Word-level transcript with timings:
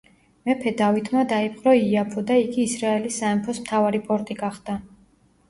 მეფე 0.49 0.71
დავითმა 0.77 1.25
დაიპყრო 1.33 1.73
იაფო 1.81 2.23
და 2.31 2.39
იგი 2.45 2.65
ისრაელის 2.71 3.19
სამეფოს 3.25 3.61
მთავარი 3.67 4.03
პორტი 4.09 4.41
გახდა. 4.43 4.81